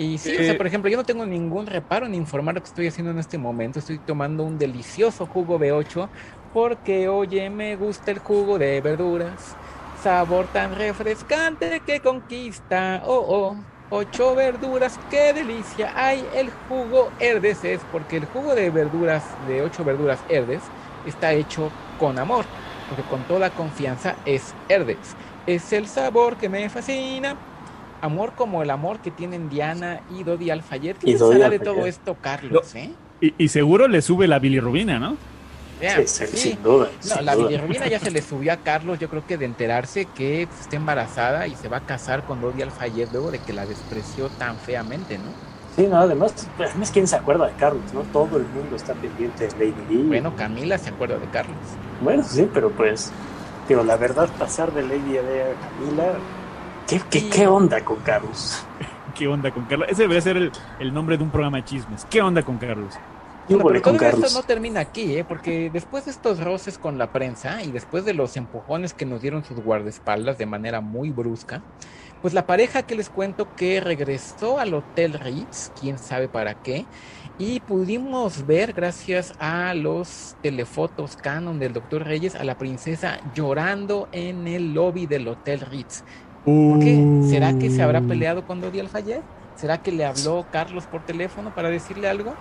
[0.00, 2.62] Y sí, eh, o sea, por ejemplo, yo no tengo ningún reparo en informar lo
[2.62, 3.78] que estoy haciendo en este momento.
[3.78, 6.10] Estoy tomando un delicioso jugo B8
[6.52, 9.58] porque, oye, me gusta el jugo de verduras
[9.92, 13.02] sabor tan refrescante que conquista.
[13.04, 15.92] Oh, oh, ocho verduras, qué delicia.
[15.94, 21.34] Hay el jugo Herdes, es porque el jugo de verduras, de ocho verduras Herdes, está
[21.34, 22.50] hecho con amor,
[22.86, 25.18] porque con toda confianza es Herdes.
[25.44, 27.38] Es el sabor que me fascina.
[28.00, 30.98] Amor como el amor que tienen Diana y Dodi Alfayet.
[30.98, 32.74] ¿Qué pensará de todo esto, Carlos?
[32.74, 32.90] Eh?
[33.20, 35.16] Y, y, seguro le sube la bilirrubina, ¿no?
[35.80, 36.36] Yeah, sí, sí.
[36.36, 36.90] Sin duda.
[37.08, 37.48] No, sin la duda.
[37.48, 40.76] bilirrubina ya se le subió a Carlos, yo creo que de enterarse que pues, está
[40.76, 44.56] embarazada y se va a casar con Dodi Alfayet luego de que la despreció tan
[44.56, 45.50] feamente, ¿no?
[45.76, 47.82] Sí, no, además, además, ¿quién se acuerda de Carlos?
[47.94, 50.02] no Todo el mundo está pendiente de Lady Di.
[50.02, 51.56] Bueno, Camila se acuerda de Carlos.
[52.02, 53.12] Bueno, sí, pero pues,
[53.68, 56.12] digo, la verdad, pasar de Lady a Camila,
[56.90, 58.64] ¿qué, qué, qué onda con Carlos?
[59.14, 59.88] ¿Qué onda con Carlos?
[59.90, 62.04] Ese debería ser el, el nombre de un programa de chismes.
[62.10, 62.94] ¿Qué onda con Carlos?
[63.48, 65.24] Bueno, pero todo esto no termina aquí, ¿eh?
[65.24, 69.22] porque después de estos roces con la prensa y después de los empujones que nos
[69.22, 71.60] dieron sus guardaespaldas de manera muy brusca,
[72.22, 76.86] pues la pareja que les cuento que regresó al Hotel Ritz, quién sabe para qué,
[77.38, 82.04] y pudimos ver, gracias a los telefotos canon del Dr.
[82.04, 86.04] Reyes, a la princesa llorando en el lobby del Hotel Ritz.
[86.44, 87.04] ¿Por qué?
[87.28, 89.22] ¿Será que se habrá peleado con Dodi Alfayet?
[89.54, 92.34] ¿Será que le habló Carlos por teléfono para decirle algo?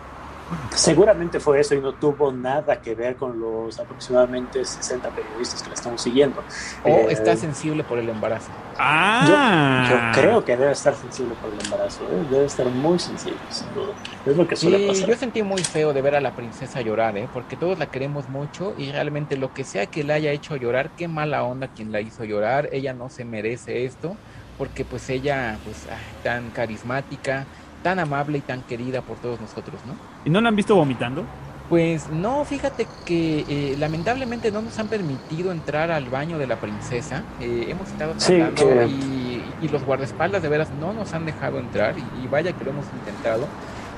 [0.74, 5.70] Seguramente fue eso y no tuvo nada que ver con los aproximadamente 60 periodistas que
[5.70, 6.42] la estamos siguiendo.
[6.84, 8.50] O eh, está sensible por el embarazo.
[8.78, 9.88] Ah.
[9.90, 12.26] Yo, yo, creo que debe estar sensible por el embarazo, ¿eh?
[12.30, 13.94] debe estar muy sensible, sin duda.
[14.26, 15.10] Es lo que suele sí, pasar.
[15.10, 17.28] Yo sentí muy feo de ver a la princesa llorar, ¿eh?
[17.34, 20.92] porque todos la queremos mucho y realmente lo que sea que la haya hecho llorar,
[20.98, 24.16] qué mala onda quien la hizo llorar, ella no se merece esto,
[24.58, 27.46] porque pues ella, pues, ah, tan carismática,
[27.84, 29.94] tan amable y tan querida por todos nosotros, ¿no?
[30.26, 31.24] ¿Y no la han visto vomitando?
[31.70, 36.56] Pues no, fíjate que eh, lamentablemente no nos han permitido entrar al baño de la
[36.56, 37.24] princesa.
[37.40, 38.86] Eh, hemos estado tratando sí, que...
[38.88, 42.64] y, y, los guardaespaldas de veras no nos han dejado entrar y, y vaya que
[42.64, 43.46] lo hemos intentado.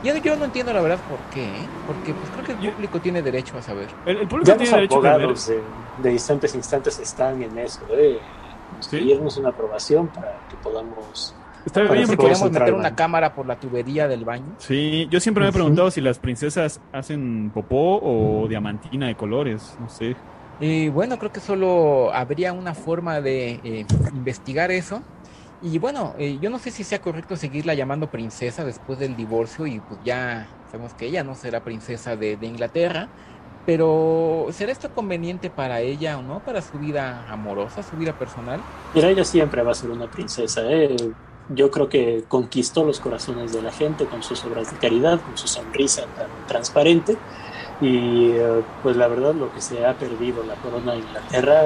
[0.03, 1.67] Yo, yo, no entiendo la verdad por qué, ¿eh?
[1.87, 3.87] porque pues creo que el público yo, tiene derecho a saber.
[4.05, 5.37] El, el público ya tiene derecho a saber.
[5.37, 5.61] De,
[6.03, 8.19] de instantes a instantes están en eso, ¿eh?
[8.81, 8.97] ¿Sí?
[8.97, 13.59] pedirnos una aprobación para que podamos Está bien, si queremos meter una cámara por la
[13.59, 14.55] tubería del baño.
[14.57, 19.75] Sí, yo siempre me he preguntado si las princesas hacen popó o diamantina de colores,
[19.79, 20.15] no sé.
[20.59, 25.01] Y bueno, creo que solo habría una forma de eh, investigar eso.
[25.63, 29.67] Y bueno, eh, yo no sé si sea correcto seguirla llamando princesa después del divorcio
[29.67, 33.07] y pues ya sabemos que ella no será princesa de, de Inglaterra.
[33.65, 36.39] Pero ¿será esto conveniente para ella o no?
[36.39, 38.59] Para su vida amorosa, su vida personal.
[38.95, 40.95] Mira, ella siempre va a ser una princesa, ¿eh?
[41.53, 45.37] Yo creo que conquistó los corazones de la gente con sus obras de caridad, con
[45.37, 47.17] su sonrisa tan transparente.
[47.81, 48.31] Y
[48.83, 51.63] pues la verdad lo que se ha perdido la corona de Inglaterra,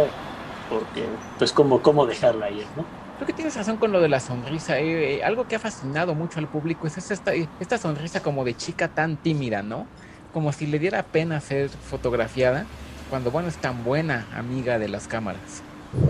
[0.70, 1.04] porque
[1.38, 2.86] pues cómo, cómo dejarla ir, ¿no?
[3.18, 4.80] Creo que tienes razón con lo de la sonrisa.
[4.80, 8.56] Eh, eh, algo que ha fascinado mucho al público es esta, esta sonrisa como de
[8.56, 9.88] chica tan tímida, ¿no?
[10.34, 12.66] Como si le diera pena ser fotografiada,
[13.10, 15.64] cuando bueno es tan buena amiga de las cámaras.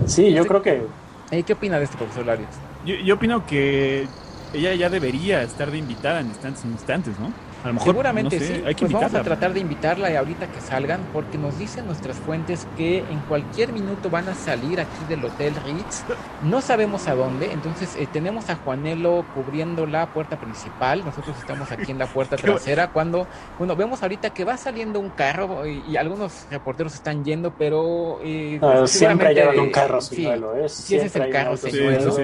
[0.06, 0.82] Sí, yo creo que...
[1.44, 2.50] ¿Qué opina de este profesor Larios?
[2.86, 4.06] Yo, yo, opino que
[4.54, 7.32] ella ya debería estar de invitada en instantes, instantes, ¿no?
[7.64, 8.62] A lo mejor, Seguramente sí.
[8.66, 12.16] Hay que pues vamos a tratar de invitarla ahorita que salgan, porque nos dicen nuestras
[12.16, 16.04] fuentes que en cualquier minuto van a salir aquí del Hotel Ritz.
[16.42, 21.04] No sabemos a dónde, entonces eh, tenemos a Juanelo cubriendo la puerta principal.
[21.04, 22.90] Nosotros estamos aquí en la puerta trasera.
[22.90, 23.26] Cuando,
[23.58, 28.20] bueno, vemos ahorita que va saliendo un carro y, algunos reporteros están yendo, pero.
[28.22, 30.68] Eh, siempre llevan un carro, sí, ¿eh?
[30.68, 32.14] Sí, ese es el carro, señuelo.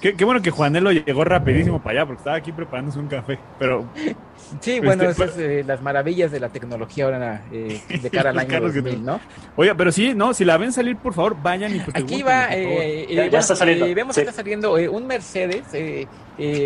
[0.00, 3.38] Qué, qué bueno que Juanelo llegó rapidísimo para allá, porque estaba aquí preparándose un café,
[3.58, 3.86] pero.
[4.60, 8.38] Sí, bueno, este, esas eh, las maravillas de la tecnología ahora eh, de cara al
[8.38, 9.20] año 2000, ¿no?
[9.56, 13.06] Oiga, pero sí, no, si la ven salir, por favor, vayan y Aquí va, eh,
[13.08, 13.86] eh, ya, está saliendo.
[13.94, 15.64] vemos que está saliendo un Mercedes,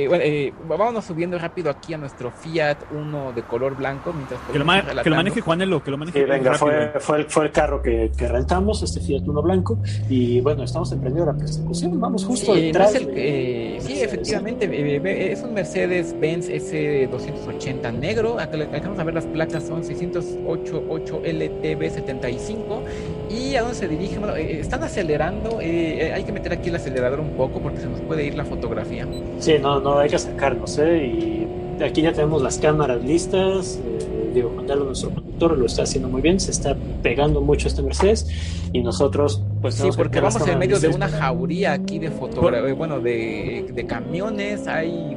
[0.08, 4.12] bueno, vámonos subiendo rápido aquí a nuestro Fiat Uno de color blanco.
[4.12, 6.20] Mientras que, lo, que lo maneje Juanelo, que lo maneje.
[6.20, 9.78] Sí, venga, fue, fue, el, fue, el, carro que, que, rentamos, este Fiat Uno blanco,
[10.08, 12.92] y bueno, estamos emprendiendo la persecución, vamos justo detrás.
[12.92, 18.38] sí, efectivamente, es un Mercedes-Benz S280 negro.
[18.38, 22.82] Alcanzamos a ver las placas, son 608 LTB75.
[23.30, 24.20] ¿Y a dónde se dirigen?
[24.20, 25.60] Bueno, eh, están acelerando.
[25.60, 28.34] Eh, eh, hay que meter aquí el acelerador un poco porque se nos puede ir
[28.34, 29.06] la fotografía.
[29.38, 31.06] Sí, no, no, hay que sacarnos, ¿eh?
[31.06, 33.78] Y aquí ya tenemos las cámaras listas.
[34.34, 38.26] digo, mandarlo nuestro conductor lo está haciendo muy bien, se está pegando mucho este Mercedes
[38.72, 43.00] y nosotros pues sí, porque vamos en medio de una jauría aquí de fotografía, bueno,
[43.00, 45.16] de, de, camiones, hay,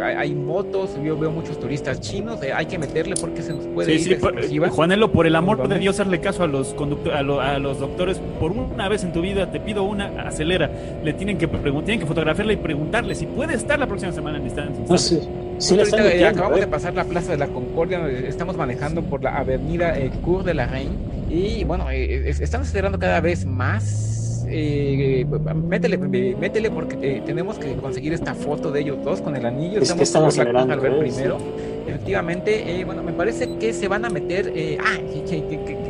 [0.00, 3.98] hay motos, yo veo muchos turistas chinos, eh, hay que meterle porque se nos puede
[3.98, 7.58] sí, ir sí, Juanelo, por el amor de Dios, hazle caso a los conductores, a,
[7.58, 10.70] los doctores, por una vez en tu vida te pido una, acelera,
[11.02, 14.44] le tienen que tienen que fotografiarla y preguntarle si puede estar la próxima semana en
[14.44, 14.84] distancia.
[14.90, 15.20] Ah, sí.
[15.58, 15.78] Sí,
[16.24, 16.62] acabamos ¿eh?
[16.62, 20.54] de pasar la Plaza de la Concordia, estamos manejando por la avenida eh, Cour de
[20.54, 20.92] la Reine
[21.30, 24.44] y bueno, eh, están acelerando cada vez más.
[24.46, 29.80] métele, métele porque tenemos que conseguir esta foto de ellos dos con el anillo.
[29.80, 31.38] Es estamos que están al ver primero.
[31.86, 34.52] Efectivamente, bueno, me parece que se van a meter,
[34.84, 34.98] ah,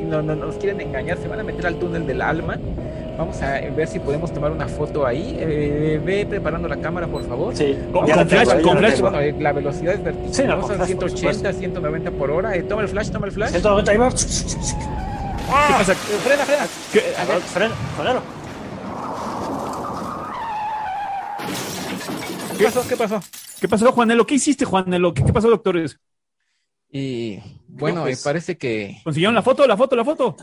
[0.08, 2.58] no, no, nos quieren engañar, se van a meter al túnel del alma.
[3.16, 5.36] Vamos a ver si podemos tomar una foto ahí.
[5.38, 7.56] Eh, ve preparando la cámara, por favor.
[7.56, 9.00] Sí, con, flash, con flash.
[9.00, 10.34] Bueno, eh, la velocidad es vertical.
[10.34, 12.54] Sí, no, son 180, 190 por hora.
[12.54, 13.50] Eh, toma el flash, toma el flash.
[13.52, 14.08] 190, ahí va.
[15.48, 15.66] ¡Ah!
[15.68, 15.94] ¿Qué pasa?
[15.94, 16.66] Frena, frena.
[16.92, 17.02] ¿Qué?
[17.16, 18.22] A ver, frena, frena.
[22.58, 22.88] ¿Qué pasó?
[22.88, 23.20] ¿Qué pasó?
[23.60, 24.26] ¿Qué pasó, Juanelo?
[24.26, 25.14] ¿Qué hiciste, Juanelo?
[25.14, 25.98] ¿Qué, qué pasó, doctores?
[26.90, 28.98] Y bueno, pues, parece que.
[29.04, 29.66] ¿Consiguieron la foto?
[29.66, 29.96] ¿La foto?
[29.96, 30.36] ¿La foto?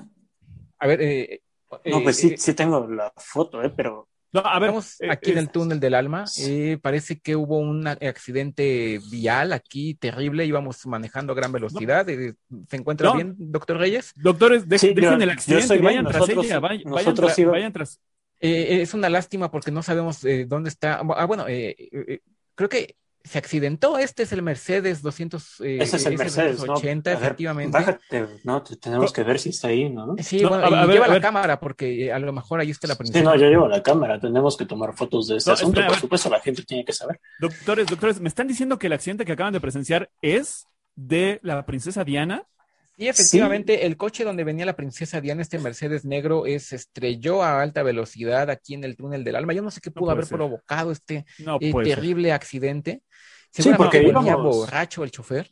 [0.80, 1.42] A ver, eh,
[1.86, 3.72] no, pues sí, eh, sí tengo la foto, ¿eh?
[3.76, 4.08] pero...
[4.32, 6.26] No, a ver, eh, aquí en el túnel del alma.
[6.40, 10.44] Eh, parece que hubo un accidente vial aquí terrible.
[10.44, 12.08] Íbamos manejando a gran velocidad.
[12.08, 14.12] ¿Se encuentra bien, doctor Reyes?
[14.16, 15.78] Doctores, dejen el accidente.
[15.78, 16.60] Vayan tras ella.
[16.60, 18.00] Vayan, tras.
[18.40, 20.96] es una lástima porque no sabemos dónde está.
[21.16, 21.46] Ah, bueno,
[22.56, 23.98] creo que se accidentó.
[23.98, 25.62] Este es el Mercedes 200.
[25.62, 27.18] Eh, Ese es el Mercedes 280, ¿no?
[27.18, 27.78] efectivamente.
[27.78, 30.16] bájate, no, tenemos que ver si está ahí, ¿no?
[30.20, 33.20] Sí, bueno, a, lleva la cámara porque eh, a lo mejor ahí está la princesa.
[33.20, 34.20] Sí, no, yo llevo la cámara.
[34.20, 35.82] Tenemos que tomar fotos de este asunto.
[35.88, 37.20] Por supuesto, la gente tiene que saber.
[37.40, 41.66] Doctores, doctores, me están diciendo que el accidente que acaban de presenciar es de la
[41.66, 42.46] princesa Diana.
[42.98, 47.62] Sí, efectivamente, el coche donde venía la princesa Diana, este Mercedes negro, se estrelló a
[47.62, 49.54] alta velocidad aquí en el túnel del alma.
[49.54, 51.26] Yo no sé qué pudo haber provocado este
[51.60, 53.02] eh, terrible accidente.
[53.50, 55.52] Sí, porque íbamos borracho el chofer.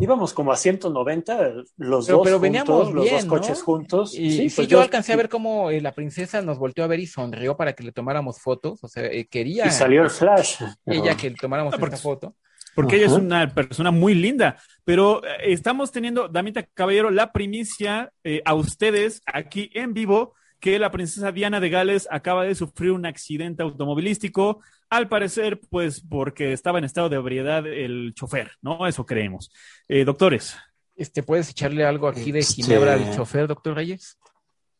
[0.00, 4.14] Íbamos como a 190 los dos pero juntos, los dos coches juntos.
[4.14, 6.98] Y sí, pues yo, alcancé a ver cómo eh, la princesa nos volteó a ver
[7.00, 8.82] y sonrió para que le tomáramos fotos.
[8.82, 9.66] O sea, eh, quería.
[9.66, 10.62] Y salió el flash.
[10.86, 12.34] Ella que tomáramos esta foto.
[12.74, 14.56] Porque ella es una persona muy linda.
[14.84, 18.12] Pero eh, estamos teniendo, Damita Caballero, la primicia
[18.44, 23.04] a ustedes aquí en vivo que la princesa Diana de Gales acaba de sufrir un
[23.04, 28.86] accidente automovilístico, al parecer, pues porque estaba en estado de ebriedad el chofer, ¿no?
[28.86, 29.50] Eso creemos.
[29.88, 30.56] Eh, doctores.
[30.94, 34.18] Este, ¿Puedes echarle algo aquí de este, ginebra al chofer, doctor Reyes?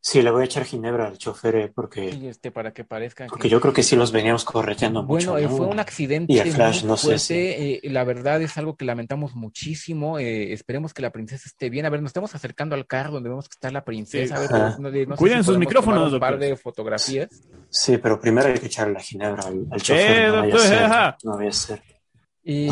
[0.05, 2.09] Sí, le voy a echar ginebra al chofer eh, porque.
[2.29, 3.29] este, para que parezca.
[3.29, 5.31] Porque yo creo que sí los veníamos correteando mucho.
[5.31, 6.33] Bueno, eh, fue un accidente.
[6.33, 7.15] Y el Flash, no sé.
[7.31, 10.19] Eh, la verdad es algo que lamentamos muchísimo.
[10.19, 11.87] esperemos que la princesa esté bien.
[11.87, 14.39] A ver, nos estamos acercando al carro donde vemos que está la princesa.
[14.39, 17.29] A ver, no, Cuiden sus micrófonos, un par de fotografías.
[17.71, 20.33] Sí, pero primero hay que echarle la ginebra al, chofer.
[20.33, 21.81] no, vaya no voy a ser.
[22.43, 22.69] Y,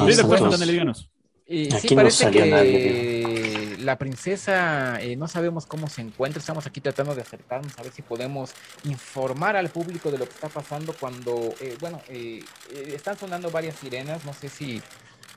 [1.71, 6.41] sí, sí, parece que la princesa eh, no sabemos cómo se encuentra.
[6.41, 8.53] Estamos aquí tratando de acercarnos a ver si podemos
[8.85, 12.43] informar al público de lo que está pasando cuando, eh, bueno, eh,
[12.87, 14.25] están sonando varias sirenas.
[14.25, 14.83] No sé si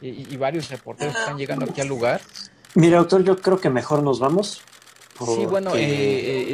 [0.02, 2.22] y, varios reporteros están llegando aquí al lugar.
[2.76, 4.62] Mira, autor, yo creo que mejor nos vamos.
[5.26, 5.72] Sí, bueno,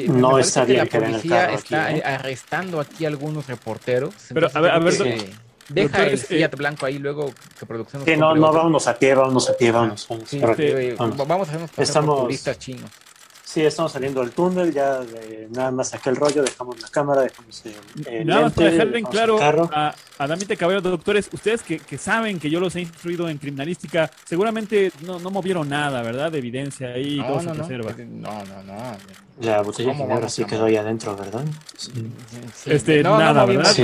[0.07, 4.13] no está bien que, la policía está arrestando aquí algunos reporteros.
[4.33, 4.93] Pero a ver, a ver,
[5.69, 8.01] Deja el eh, Fiat blanco ahí luego que producción.
[8.01, 10.07] nos Sí, no, no, vámonos a pie, vámonos a pie, vámonos.
[10.07, 10.29] vámonos.
[10.29, 11.27] Sí, Pero- eh, vámonos.
[11.27, 12.89] vamos a hacernos pasar Estamos- por turistas chinos.
[13.49, 17.21] Sí, estamos saliendo del túnel, ya de- nada más saqué el rollo, dejamos la cámara,
[17.23, 17.73] dejamos el,
[18.05, 21.97] el Nada más para dejarle en claro a, a Damita Caballero, doctores, ustedes que, que
[21.97, 26.31] saben que yo los he instruido en criminalística, seguramente no, no movieron nada, ¿verdad?
[26.31, 27.91] De evidencia ahí, todo No, se no, no, preserva.
[27.91, 28.97] no, no, no.
[29.41, 31.41] La botella ¿Cómo de vamos sí quedó ahí adentro, ¿verdad?
[31.75, 31.91] Sí,
[32.53, 33.73] Sí, Este, no, nada, ¿verdad?
[33.73, 33.83] sí,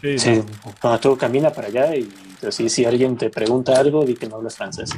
[0.00, 0.40] Sí, sí.
[0.80, 2.08] Cuando tú camina para allá y
[2.46, 4.90] así, si alguien te pregunta algo, di que no hablas francés.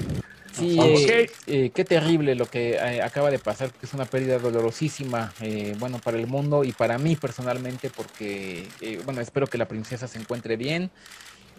[0.56, 1.00] Sí, Vamos.
[1.08, 5.32] eh, eh, qué terrible lo que eh, acaba de pasar, que es una pérdida dolorosísima,
[5.40, 8.68] eh, bueno, para el mundo y para mí personalmente, porque,
[9.04, 10.90] bueno, espero que la princesa se encuentre bien,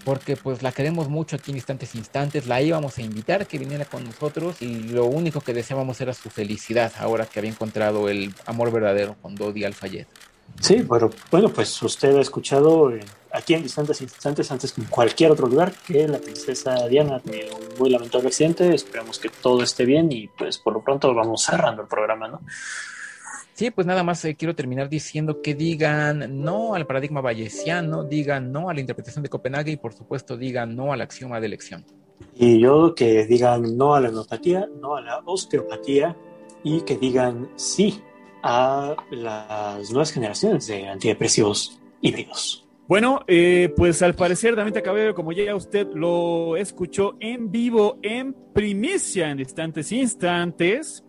[0.06, 3.86] porque pues la queremos mucho aquí en Instantes Instantes, la íbamos a invitar que viniera
[3.86, 8.34] con nosotros y lo único que deseábamos era su felicidad, ahora que había encontrado el
[8.46, 10.08] amor verdadero con Dodi Alfayet.
[10.62, 14.88] Sí, pero bueno, pues usted ha escuchado eh, aquí en distantes instantes, antes que en
[14.88, 18.74] cualquier otro lugar, que la princesa Diana tiene un muy lamentable accidente.
[18.74, 22.42] Esperamos que todo esté bien y pues por lo pronto vamos cerrando el programa, ¿no?
[23.54, 28.52] Sí, pues nada más eh, quiero terminar diciendo que digan no al paradigma bayesiano, digan
[28.52, 31.86] no a la interpretación de Copenhague y por supuesto digan no al axioma de elección.
[32.34, 36.18] Y yo que digan no a la homeopatía, no a la osteopatía
[36.64, 38.02] y que digan sí
[38.48, 42.62] a las nuevas generaciones de antidepresivos híbridos.
[42.88, 48.36] Bueno, eh, pues al parecer, Damita Caballero, como ya usted lo escuchó en vivo, en
[48.54, 51.04] primicia, en instantes instantes,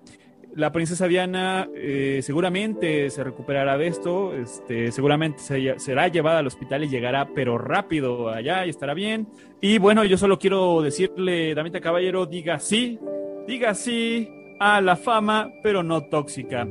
[0.54, 6.46] la princesa Diana eh, seguramente se recuperará de esto, este, seguramente se- será llevada al
[6.46, 9.28] hospital y llegará, pero rápido allá y estará bien.
[9.60, 12.98] Y bueno, yo solo quiero decirle, Damita Caballero, diga sí,
[13.46, 16.66] diga sí a la fama, pero no tóxica.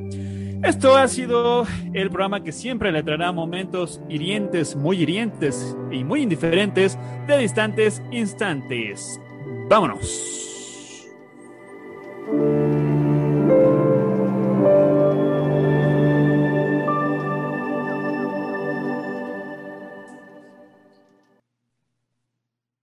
[0.62, 6.22] Esto ha sido el programa que siempre le traerá momentos hirientes, muy hirientes y muy
[6.22, 9.20] indiferentes de distantes instantes.
[9.68, 10.36] Vámonos.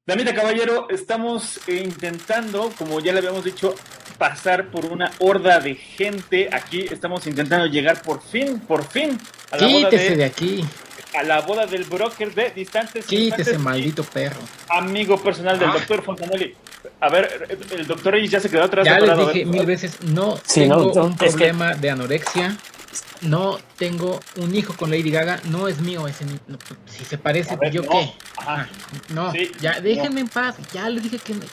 [0.06, 3.74] Damita Caballero, estamos intentando, como ya le habíamos dicho,
[4.18, 6.50] pasar por una horda de gente.
[6.52, 9.18] Aquí estamos intentando llegar por fin, por fin,
[9.52, 10.66] a la boda de, de aquí,
[11.18, 13.06] a la boda del broker de distantes.
[13.06, 14.40] quítese maldito perro.
[14.70, 15.74] Amigo personal del Ah.
[15.74, 16.56] doctor Fontanelli.
[17.00, 18.86] A ver, el doctor Reyes ya se quedó atrás.
[18.86, 20.02] Ya les dije mil veces.
[20.02, 22.58] no Sí, tengo no, un es que- problema de anorexia,
[23.22, 27.18] no tengo un hijo con Lady Gaga, no es mío ese ni- no, si se
[27.18, 27.90] parece, ver, ¿yo no.
[27.90, 28.14] qué?
[28.38, 28.68] Ajá.
[28.68, 28.68] Ah,
[29.14, 31.46] no, Sí, ya déjenme en paz, ya les dije que me-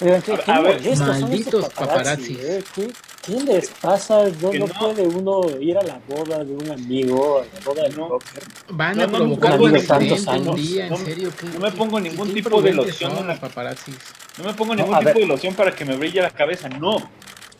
[0.00, 2.38] Oigan, ¿qué, A- ver, malditos paparazzi, paparazzis.
[2.40, 2.64] eh?
[2.74, 4.24] ¿Qué, qué les pasa?
[4.40, 4.74] No, Que no no.
[4.74, 8.08] puede uno ir a la boda de un amigo, a la boda No.
[8.08, 8.42] broker.
[8.70, 11.32] van a no, provocar un accidente día, en No, serio.
[11.38, 13.94] ¿qué- no me pongo ningún qué tipo de loción son en la- los paparazzis.
[14.38, 15.14] No me pongo ningún tipo ver.
[15.16, 16.68] de loción para que me brille la cabeza.
[16.68, 17.10] No.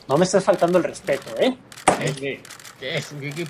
[0.09, 1.57] No me estás faltando el respeto, ¿eh?
[2.01, 2.41] Eh, que-
[3.33, 3.47] que-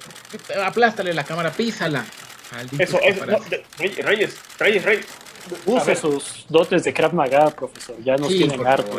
[0.63, 2.05] aplástale la cámara, písala.
[2.53, 3.27] Malditos Eso, eso.
[3.27, 3.51] no, paparazzi.
[3.51, 5.07] de- Reyes, Reyes, Reyes, Reyes.
[5.67, 7.97] Use sus dotes de Krav Maga, profesor.
[8.05, 8.99] Ya nos Sí, tienen harto.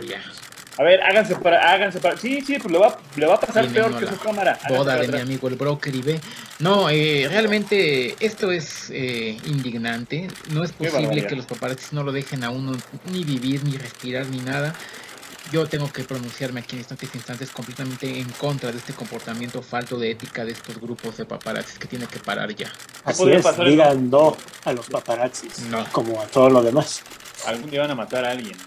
[0.78, 2.18] a ver, háganse para, háganse para.
[2.18, 4.52] Sí, sí, pues le va, le va a pasar Viene peor que su cámara.
[4.54, 6.20] Háganse boda de mi amigo el broker y ve.
[6.60, 10.28] No, eh, realmente esto es eh, indignante.
[10.52, 12.74] No es posible que los paparazzis no lo dejen a uno
[13.12, 14.74] ni vivir, ni respirar, ni nada.
[15.52, 19.98] Yo tengo que pronunciarme aquí en estos instantes completamente en contra de este comportamiento falto
[19.98, 22.72] de ética de estos grupos de paparazzis que tiene que parar ya.
[23.04, 25.86] Así es, digan no a los paparazzis, No.
[25.92, 27.02] como a todo lo demás.
[27.46, 28.58] Algún día van a matar a alguien.